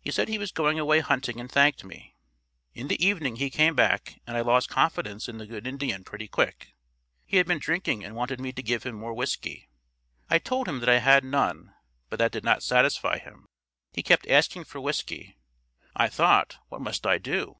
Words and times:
He 0.00 0.10
said 0.10 0.28
he 0.28 0.38
was 0.38 0.50
going 0.50 0.78
away 0.78 1.00
hunting 1.00 1.38
and 1.38 1.52
thanked 1.52 1.84
me. 1.84 2.16
In 2.72 2.88
the 2.88 3.04
evening 3.06 3.36
he 3.36 3.50
came 3.50 3.74
back 3.74 4.18
and 4.26 4.34
I 4.34 4.40
lost 4.40 4.70
confidence 4.70 5.28
in 5.28 5.36
the 5.36 5.44
"Good 5.46 5.66
Indian" 5.66 6.04
pretty 6.04 6.26
quick. 6.26 6.72
He 7.26 7.36
had 7.36 7.46
been 7.46 7.58
drinking 7.58 8.02
and 8.02 8.16
wanted 8.16 8.40
me 8.40 8.50
to 8.54 8.62
give 8.62 8.84
him 8.84 8.94
more 8.94 9.12
whiskey. 9.12 9.68
I 10.30 10.38
told 10.38 10.68
him 10.68 10.80
that 10.80 10.88
I 10.88 11.00
had 11.00 11.22
none, 11.22 11.74
but 12.08 12.18
that 12.18 12.32
did 12.32 12.44
not 12.44 12.62
satisfy 12.62 13.18
him. 13.18 13.44
He 13.92 14.02
kept 14.02 14.26
asking 14.26 14.64
for 14.64 14.80
whiskey. 14.80 15.36
I 15.94 16.08
thought, 16.08 16.56
"What 16.70 16.80
must 16.80 17.06
I 17.06 17.18
do?" 17.18 17.58